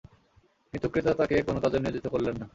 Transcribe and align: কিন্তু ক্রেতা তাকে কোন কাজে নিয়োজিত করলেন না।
কিন্তু 0.73 0.87
ক্রেতা 0.89 1.13
তাকে 1.13 1.35
কোন 1.41 1.55
কাজে 1.59 1.77
নিয়োজিত 1.79 2.05
করলেন 2.07 2.35
না। 2.37 2.45